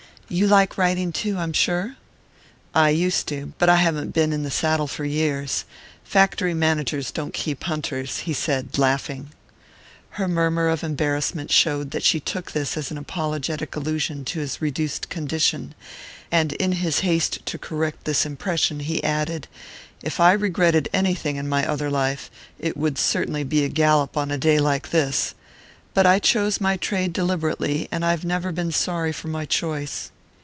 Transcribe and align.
"You 0.33 0.47
like 0.47 0.77
riding 0.77 1.11
too, 1.11 1.37
I'm 1.37 1.51
sure?" 1.51 1.97
"I 2.73 2.91
used 2.91 3.27
to; 3.27 3.51
but 3.57 3.67
I 3.67 3.75
haven't 3.75 4.13
been 4.13 4.31
in 4.31 4.43
the 4.43 4.49
saddle 4.49 4.87
for 4.87 5.03
years. 5.03 5.65
Factory 6.05 6.53
managers 6.53 7.11
don't 7.11 7.33
keep 7.33 7.63
hunters," 7.65 8.19
he 8.19 8.31
said 8.31 8.77
laughing. 8.77 9.31
Her 10.11 10.29
murmur 10.29 10.69
of 10.69 10.85
embarrassment 10.85 11.51
showed 11.51 11.91
that 11.91 12.03
she 12.03 12.21
took 12.21 12.53
this 12.53 12.77
as 12.77 12.91
an 12.91 12.97
apologetic 12.97 13.75
allusion 13.75 14.23
to 14.23 14.39
his 14.39 14.61
reduced 14.61 15.09
condition, 15.09 15.75
and 16.31 16.53
in 16.53 16.71
his 16.71 16.99
haste 17.01 17.45
to 17.47 17.57
correct 17.57 18.05
this 18.05 18.25
impression 18.25 18.79
he 18.79 19.03
added: 19.03 19.49
"If 20.01 20.21
I 20.21 20.31
regretted 20.31 20.87
anything 20.93 21.35
in 21.35 21.49
my 21.49 21.67
other 21.67 21.89
life, 21.89 22.31
it 22.57 22.77
would 22.77 22.97
certainly 22.97 23.43
be 23.43 23.65
a 23.65 23.67
gallop 23.67 24.15
on 24.15 24.31
a 24.31 24.37
day 24.37 24.59
like 24.59 24.91
this; 24.91 25.35
but 25.93 26.05
I 26.05 26.19
chose 26.19 26.61
my 26.61 26.77
trade 26.77 27.11
deliberately, 27.11 27.89
and 27.91 28.05
I've 28.05 28.23
never 28.23 28.53
been 28.53 28.71
sorry 28.71 29.11
for 29.11 29.27
my 29.27 29.43
choice." 29.43 30.09